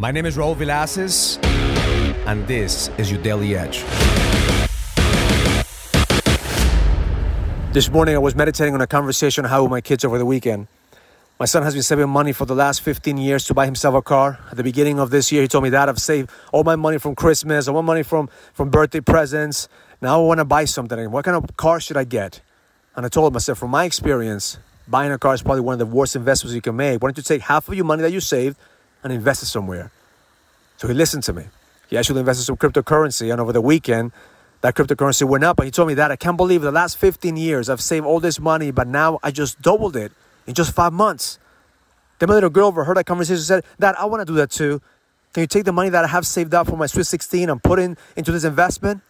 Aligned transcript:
My 0.00 0.12
name 0.12 0.26
is 0.26 0.36
Raul 0.36 0.54
Villacis, 0.54 1.44
and 2.24 2.46
this 2.46 2.88
is 2.98 3.10
your 3.10 3.20
Daily 3.20 3.56
Edge. 3.56 3.82
This 7.72 7.90
morning, 7.90 8.14
I 8.14 8.18
was 8.18 8.36
meditating 8.36 8.74
on 8.74 8.80
a 8.80 8.86
conversation 8.86 9.44
I 9.44 9.48
had 9.48 9.58
with 9.58 9.72
my 9.72 9.80
kids 9.80 10.04
over 10.04 10.16
the 10.16 10.24
weekend. 10.24 10.68
My 11.40 11.46
son 11.46 11.64
has 11.64 11.74
been 11.74 11.82
saving 11.82 12.08
money 12.10 12.32
for 12.32 12.44
the 12.44 12.54
last 12.54 12.82
15 12.82 13.16
years 13.16 13.44
to 13.46 13.54
buy 13.54 13.64
himself 13.64 13.96
a 13.96 14.00
car. 14.00 14.38
At 14.52 14.56
the 14.56 14.62
beginning 14.62 15.00
of 15.00 15.10
this 15.10 15.32
year, 15.32 15.42
he 15.42 15.48
told 15.48 15.64
me, 15.64 15.70
Dad, 15.70 15.88
I've 15.88 15.98
saved 15.98 16.30
all 16.52 16.62
my 16.62 16.76
money 16.76 16.98
from 16.98 17.16
Christmas, 17.16 17.66
all 17.66 17.74
my 17.74 17.80
money 17.80 18.04
from, 18.04 18.30
from 18.54 18.70
birthday 18.70 19.00
presents. 19.00 19.68
Now 20.00 20.22
I 20.22 20.24
want 20.24 20.38
to 20.38 20.44
buy 20.44 20.66
something. 20.66 21.10
What 21.10 21.24
kind 21.24 21.36
of 21.36 21.56
car 21.56 21.80
should 21.80 21.96
I 21.96 22.04
get? 22.04 22.40
And 22.94 23.04
I 23.04 23.08
told 23.08 23.36
I 23.36 23.40
from 23.40 23.72
my 23.72 23.84
experience, 23.84 24.58
buying 24.86 25.10
a 25.10 25.18
car 25.18 25.34
is 25.34 25.42
probably 25.42 25.62
one 25.62 25.72
of 25.72 25.80
the 25.80 25.86
worst 25.86 26.14
investments 26.14 26.54
you 26.54 26.62
can 26.62 26.76
make. 26.76 27.02
Why 27.02 27.08
don't 27.08 27.16
you 27.16 27.24
take 27.24 27.42
half 27.42 27.66
of 27.66 27.74
your 27.74 27.84
money 27.84 28.02
that 28.02 28.12
you 28.12 28.20
saved 28.20 28.56
and 29.02 29.12
invested 29.12 29.46
somewhere? 29.46 29.90
So 30.76 30.88
he 30.88 30.94
listened 30.94 31.22
to 31.24 31.32
me. 31.32 31.44
He 31.88 31.96
actually 31.96 32.20
invested 32.20 32.44
some 32.44 32.56
cryptocurrency, 32.56 33.30
and 33.32 33.40
over 33.40 33.52
the 33.52 33.60
weekend, 33.60 34.12
that 34.60 34.74
cryptocurrency 34.74 35.26
went 35.26 35.44
up. 35.44 35.58
And 35.58 35.66
he 35.66 35.70
told 35.70 35.88
me 35.88 35.94
that 35.94 36.10
I 36.10 36.16
can't 36.16 36.36
believe 36.36 36.62
the 36.62 36.72
last 36.72 36.98
15 36.98 37.36
years 37.36 37.68
I've 37.68 37.80
saved 37.80 38.04
all 38.04 38.20
this 38.20 38.38
money, 38.38 38.70
but 38.70 38.86
now 38.86 39.18
I 39.22 39.30
just 39.30 39.60
doubled 39.62 39.96
it 39.96 40.12
in 40.46 40.54
just 40.54 40.74
five 40.74 40.92
months. 40.92 41.38
Then 42.18 42.28
my 42.28 42.34
little 42.34 42.50
girl 42.50 42.68
overheard 42.68 42.96
that 42.96 43.04
conversation 43.04 43.42
said, 43.42 43.64
Dad, 43.78 43.94
I 43.98 44.06
want 44.06 44.20
to 44.20 44.24
do 44.24 44.34
that 44.34 44.50
too. 44.50 44.82
Can 45.32 45.42
you 45.42 45.46
take 45.46 45.64
the 45.64 45.72
money 45.72 45.90
that 45.90 46.04
I 46.04 46.08
have 46.08 46.26
saved 46.26 46.54
up 46.54 46.66
for 46.66 46.76
my 46.76 46.86
Sweet 46.86 47.06
16 47.06 47.48
and 47.48 47.62
put 47.62 47.78
in 47.78 47.96
into 48.16 48.32
this 48.32 48.44
investment? 48.44 49.02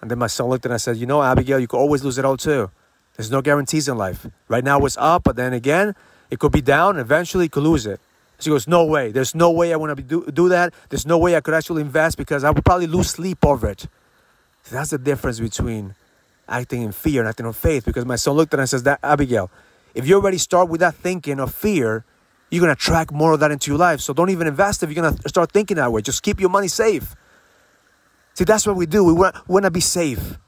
And 0.00 0.10
then 0.10 0.18
my 0.18 0.26
son 0.26 0.48
looked 0.48 0.64
and 0.64 0.74
I 0.74 0.78
said, 0.78 0.96
You 0.96 1.06
know, 1.06 1.22
Abigail, 1.22 1.60
you 1.60 1.68
could 1.68 1.78
always 1.78 2.02
lose 2.02 2.18
it 2.18 2.24
all 2.24 2.36
too. 2.36 2.70
There's 3.16 3.30
no 3.30 3.42
guarantees 3.42 3.86
in 3.86 3.98
life. 3.98 4.26
Right 4.48 4.64
now 4.64 4.84
it's 4.86 4.96
up, 4.96 5.24
but 5.24 5.36
then 5.36 5.52
again, 5.52 5.94
it 6.30 6.38
could 6.38 6.52
be 6.52 6.62
down. 6.62 6.98
Eventually, 6.98 7.44
you 7.44 7.50
could 7.50 7.62
lose 7.62 7.86
it. 7.86 8.00
She 8.40 8.50
goes, 8.50 8.66
No 8.66 8.84
way. 8.84 9.12
There's 9.12 9.34
no 9.34 9.50
way 9.50 9.72
I 9.72 9.76
want 9.76 9.96
to 9.96 10.02
do, 10.02 10.26
do 10.30 10.48
that. 10.48 10.74
There's 10.88 11.06
no 11.06 11.18
way 11.18 11.36
I 11.36 11.40
could 11.40 11.54
actually 11.54 11.82
invest 11.82 12.16
because 12.16 12.44
I 12.44 12.50
would 12.50 12.64
probably 12.64 12.86
lose 12.86 13.10
sleep 13.10 13.44
over 13.44 13.68
it. 13.68 13.86
So 14.62 14.76
that's 14.76 14.90
the 14.90 14.98
difference 14.98 15.40
between 15.40 15.94
acting 16.48 16.82
in 16.82 16.92
fear 16.92 17.20
and 17.20 17.28
acting 17.28 17.46
in 17.46 17.52
faith. 17.52 17.84
Because 17.84 18.04
my 18.04 18.16
son 18.16 18.34
looked 18.34 18.52
at 18.54 18.58
her 18.58 18.62
and 18.62 18.70
says, 18.70 18.82
that, 18.84 19.00
Abigail, 19.02 19.50
if 19.94 20.06
you 20.06 20.16
already 20.16 20.38
start 20.38 20.68
with 20.68 20.80
that 20.80 20.94
thinking 20.94 21.40
of 21.40 21.54
fear, 21.54 22.04
you're 22.50 22.60
going 22.60 22.68
to 22.68 22.72
attract 22.72 23.12
more 23.12 23.32
of 23.32 23.40
that 23.40 23.50
into 23.50 23.70
your 23.70 23.78
life. 23.78 24.00
So 24.00 24.12
don't 24.12 24.30
even 24.30 24.46
invest 24.46 24.82
if 24.82 24.90
you're 24.90 25.02
going 25.02 25.16
to 25.16 25.28
start 25.28 25.52
thinking 25.52 25.76
that 25.76 25.92
way. 25.92 26.02
Just 26.02 26.22
keep 26.22 26.40
your 26.40 26.50
money 26.50 26.68
safe. 26.68 27.14
See, 28.34 28.44
that's 28.44 28.66
what 28.66 28.76
we 28.76 28.86
do. 28.86 29.04
We 29.04 29.12
want, 29.12 29.36
we 29.48 29.54
want 29.54 29.64
to 29.64 29.70
be 29.70 29.80
safe. 29.80 30.38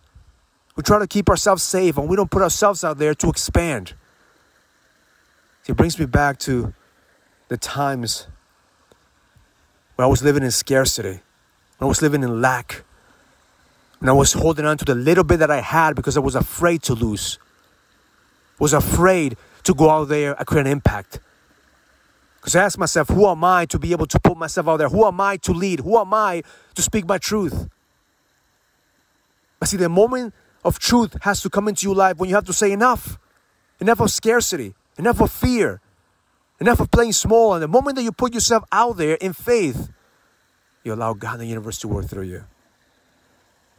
We 0.76 0.82
try 0.82 0.98
to 0.98 1.06
keep 1.06 1.28
ourselves 1.28 1.62
safe 1.62 1.98
and 1.98 2.08
we 2.08 2.16
don't 2.16 2.30
put 2.30 2.42
ourselves 2.42 2.82
out 2.84 2.98
there 2.98 3.14
to 3.14 3.28
expand. 3.28 3.94
See, 5.62 5.72
it 5.72 5.76
brings 5.76 5.98
me 5.98 6.06
back 6.06 6.38
to 6.40 6.74
the 7.52 7.58
times 7.58 8.26
when 9.96 10.04
I 10.04 10.08
was 10.08 10.22
living 10.22 10.42
in 10.42 10.50
scarcity, 10.50 11.20
when 11.76 11.82
I 11.82 11.84
was 11.84 12.00
living 12.00 12.22
in 12.22 12.40
lack, 12.40 12.82
when 13.98 14.08
I 14.08 14.12
was 14.12 14.32
holding 14.32 14.64
on 14.64 14.78
to 14.78 14.86
the 14.86 14.94
little 14.94 15.22
bit 15.22 15.38
that 15.40 15.50
I 15.50 15.60
had 15.60 15.94
because 15.94 16.16
I 16.16 16.20
was 16.20 16.34
afraid 16.34 16.82
to 16.84 16.94
lose, 16.94 17.38
was 18.58 18.72
afraid 18.72 19.36
to 19.64 19.74
go 19.74 19.90
out 19.90 20.08
there 20.08 20.32
and 20.32 20.46
create 20.46 20.66
an 20.66 20.72
impact. 20.72 21.20
Because 22.36 22.56
I 22.56 22.64
asked 22.64 22.78
myself, 22.78 23.10
who 23.10 23.28
am 23.28 23.44
I 23.44 23.66
to 23.66 23.78
be 23.78 23.92
able 23.92 24.06
to 24.06 24.18
put 24.18 24.38
myself 24.38 24.66
out 24.66 24.78
there? 24.78 24.88
Who 24.88 25.04
am 25.04 25.20
I 25.20 25.36
to 25.36 25.52
lead? 25.52 25.80
Who 25.80 25.98
am 25.98 26.14
I 26.14 26.42
to 26.74 26.80
speak 26.80 27.06
my 27.06 27.18
truth? 27.18 27.68
But 29.60 29.68
see, 29.68 29.76
the 29.76 29.90
moment 29.90 30.32
of 30.64 30.78
truth 30.78 31.18
has 31.20 31.42
to 31.42 31.50
come 31.50 31.68
into 31.68 31.86
your 31.86 31.94
life 31.94 32.16
when 32.16 32.30
you 32.30 32.34
have 32.34 32.46
to 32.46 32.54
say 32.54 32.72
enough. 32.72 33.18
Enough 33.78 34.00
of 34.00 34.10
scarcity, 34.10 34.74
enough 34.96 35.20
of 35.20 35.30
fear, 35.30 35.81
enough 36.60 36.80
of 36.80 36.90
playing 36.90 37.12
small. 37.12 37.54
And 37.54 37.62
the 37.62 37.68
moment 37.68 37.96
that 37.96 38.02
you 38.02 38.12
put 38.12 38.34
yourself 38.34 38.64
out 38.72 38.96
there 38.96 39.14
in 39.14 39.32
faith, 39.32 39.90
you 40.84 40.94
allow 40.94 41.14
God 41.14 41.34
and 41.34 41.42
the 41.42 41.46
universe 41.46 41.78
to 41.78 41.88
work 41.88 42.06
through 42.06 42.24
you. 42.24 42.44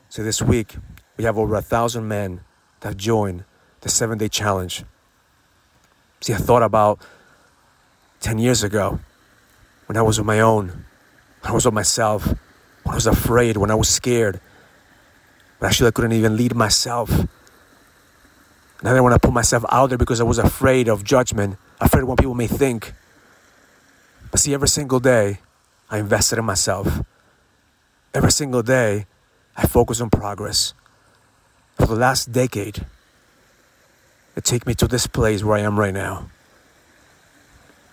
So 0.09 0.23
this 0.23 0.41
week, 0.41 0.75
we 1.17 1.23
have 1.23 1.37
over 1.37 1.55
a 1.55 1.61
thousand 1.61 2.07
men 2.07 2.41
that 2.79 2.89
have 2.89 2.97
joined 2.97 3.45
the 3.81 3.89
seven 3.89 4.17
day 4.17 4.29
challenge. 4.29 4.83
See, 6.21 6.33
I 6.33 6.37
thought 6.37 6.63
about 6.63 6.99
10 8.21 8.37
years 8.39 8.63
ago 8.63 8.99
when 9.87 9.97
I 9.97 10.01
was 10.01 10.19
on 10.19 10.25
my 10.25 10.39
own, 10.39 10.67
when 11.41 11.51
I 11.51 11.53
was 11.53 11.65
on 11.65 11.73
myself, 11.73 12.25
when 12.27 12.93
I 12.93 12.95
was 12.95 13.07
afraid, 13.07 13.57
when 13.57 13.71
I 13.71 13.75
was 13.75 13.89
scared, 13.89 14.39
when 15.59 15.69
actually 15.69 15.87
I 15.87 15.91
couldn't 15.91 16.13
even 16.13 16.37
lead 16.37 16.55
myself. 16.55 17.09
And 18.83 18.93
then 18.93 19.01
when 19.01 19.13
I 19.13 19.17
put 19.17 19.31
myself 19.31 19.63
out 19.69 19.87
there 19.87 19.97
because 19.97 20.19
I 20.19 20.25
was 20.25 20.37
afraid 20.37 20.89
of 20.89 21.05
judgment, 21.05 21.57
afraid 21.79 22.01
of 22.01 22.09
what 22.09 22.19
people 22.19 22.35
may 22.35 22.47
think. 22.47 22.91
But 24.29 24.41
see, 24.41 24.53
every 24.53 24.67
single 24.67 24.99
day, 24.99 25.39
I 25.89 25.99
invested 25.99 26.37
in 26.37 26.43
myself. 26.43 26.99
Every 28.13 28.31
single 28.31 28.61
day, 28.61 29.05
I 29.55 29.67
focused 29.67 30.01
on 30.01 30.09
progress. 30.09 30.73
For 31.77 31.85
the 31.85 31.95
last 31.95 32.33
decade, 32.33 32.85
it 34.35 34.43
took 34.43 34.67
me 34.67 34.73
to 34.75 34.87
this 34.87 35.07
place 35.07 35.45
where 35.45 35.57
I 35.57 35.61
am 35.61 35.79
right 35.79 35.93
now. 35.93 36.29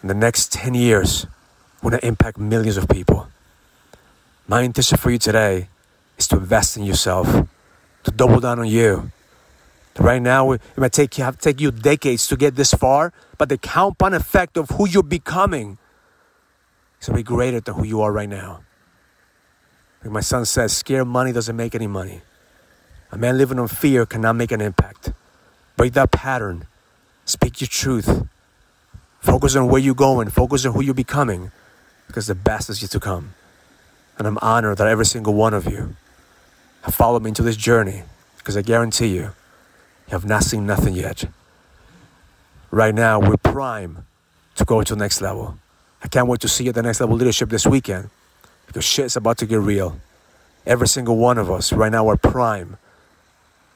In 0.03 0.09
the 0.09 0.15
next 0.15 0.53
10 0.53 0.75
years, 0.75 1.25
we're 1.83 1.91
going 1.91 2.01
to 2.01 2.07
impact 2.07 2.37
millions 2.37 2.77
of 2.77 2.89
people. 2.89 3.29
My 4.49 4.63
intention 4.63 4.99
for 4.99 5.13
you 5.13 5.19
today 5.19 5.69
is 6.19 6.27
to 6.29 6.37
invest 6.37 6.77
in 6.77 6.83
yourself, 6.83 7.47
to 8.03 8.11
double 8.11 8.41
down 8.41 8.59
on 8.59 8.67
you. 8.67 9.13
Right 10.01 10.23
now, 10.23 10.53
it 10.53 10.63
might 10.79 10.93
take 10.93 11.19
you, 11.19 11.31
take 11.39 11.61
you 11.61 11.71
decades 11.71 12.27
to 12.29 12.37
get 12.37 12.57
this 12.57 12.73
far, 12.73 13.13
but 13.37 13.51
the 13.51 13.59
compound 13.59 14.15
effect 14.15 14.57
of 14.57 14.71
who 14.71 14.89
you're 14.89 15.03
becoming 15.03 15.77
is 16.99 17.09
going 17.09 17.19
to 17.19 17.23
be 17.23 17.23
greater 17.23 17.61
than 17.61 17.75
who 17.75 17.85
you 17.85 18.01
are 18.01 18.11
right 18.11 18.29
now. 18.29 18.63
Like 20.03 20.11
my 20.11 20.21
son 20.21 20.47
says, 20.47 20.75
scared 20.75 21.07
money 21.07 21.33
doesn't 21.33 21.55
make 21.55 21.75
any 21.75 21.87
money. 21.87 22.23
A 23.13 23.19
man 23.19 23.37
living 23.37 23.59
on 23.59 23.69
fear 23.69 24.07
cannot 24.07 24.37
make 24.37 24.53
an 24.53 24.63
impact. 24.63 25.13
Break 25.77 25.93
that 25.93 26.11
pattern. 26.11 26.67
Speak 27.27 27.61
your 27.61 27.69
truth. 27.69 28.27
Focus 29.21 29.55
on 29.55 29.69
where 29.69 29.83
you're 29.83 29.95
going. 29.95 30.31
Focus 30.31 30.65
on 30.65 30.73
who 30.73 30.83
you're 30.83 30.95
becoming 30.95 31.53
because 32.07 32.27
the 32.27 32.35
best 32.35 32.71
is 32.71 32.81
yet 32.81 32.91
to 32.93 33.01
come. 33.01 33.35
And 34.17 34.27
I'm 34.27 34.39
honored 34.41 34.79
that 34.79 34.89
every 34.89 35.05
single 35.05 35.35
one 35.35 35.53
of 35.53 35.67
you 35.67 35.95
have 36.85 36.95
followed 36.95 37.23
me 37.23 37.29
into 37.29 37.43
this 37.43 37.57
journey 37.57 38.05
because 38.39 38.57
I 38.57 38.63
guarantee 38.63 39.09
you 39.09 39.33
have 40.11 40.25
not 40.25 40.43
seen 40.43 40.67
nothing 40.67 40.95
yet. 40.95 41.25
Right 42.71 42.95
now, 42.95 43.19
we're 43.19 43.37
prime 43.37 44.05
to 44.57 44.65
go 44.65 44.83
to 44.83 44.95
the 44.95 44.99
next 44.99 45.21
level. 45.21 45.59
I 46.03 46.09
can't 46.09 46.29
wait 46.29 46.41
to 46.41 46.49
see 46.49 46.65
you 46.65 46.71
at 46.71 46.75
the 46.75 46.83
next 46.83 47.01
level 47.01 47.17
leadership 47.17 47.49
this 47.49 47.67
weekend 47.67 48.11
because 48.67 48.85
shit's 48.85 49.17
about 49.17 49.39
to 49.39 49.47
get 49.47 49.61
real. 49.61 50.01
Every 50.67 50.89
single 50.89 51.17
one 51.17 51.39
of 51.39 51.51
us 51.51 51.73
right 51.73 51.91
now 51.91 52.09
are 52.09 52.17
prime 52.17 52.77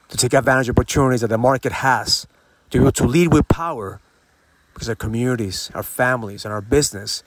to 0.08 0.16
take 0.16 0.34
advantage 0.34 0.68
of 0.68 0.76
opportunities 0.76 1.22
that 1.22 1.28
the 1.28 1.38
market 1.38 1.72
has 1.72 2.26
to 2.70 2.78
be 2.78 2.82
able 2.84 2.92
to 2.92 3.06
lead 3.06 3.32
with 3.32 3.48
power 3.48 4.00
because 4.72 4.88
our 4.88 4.94
communities, 4.94 5.70
our 5.74 5.82
families, 5.82 6.44
and 6.44 6.52
our 6.52 6.60
business 6.60 7.22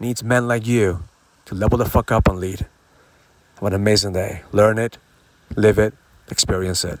needs 0.00 0.22
men 0.22 0.48
like 0.48 0.66
you 0.66 1.04
to 1.44 1.54
level 1.54 1.78
the 1.78 1.84
fuck 1.84 2.10
up 2.10 2.28
and 2.28 2.38
lead. 2.38 2.66
Have 3.56 3.62
an 3.62 3.72
amazing 3.74 4.12
day. 4.12 4.42
Learn 4.52 4.78
it, 4.78 4.98
live 5.54 5.78
it, 5.78 5.94
experience 6.28 6.84
it. 6.84 7.00